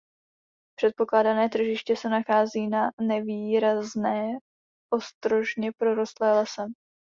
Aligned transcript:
Předpokládané 0.79 1.49
tvrziště 1.49 1.95
se 1.95 2.09
nachází 2.09 2.67
na 2.67 2.89
nevýrazné 3.01 4.37
ostrožně 4.93 5.71
porostlé 5.79 6.33
lesem. 6.35 6.73